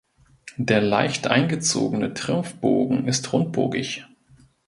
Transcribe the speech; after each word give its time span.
Der 0.57 0.81
leicht 0.81 1.27
eingezogene 1.27 2.15
Triumphbogen 2.15 3.07
ist 3.07 3.31
rundbogig. 3.33 4.07